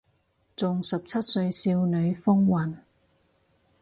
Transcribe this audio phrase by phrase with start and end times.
[0.55, 2.73] 仲十七歲少女風韻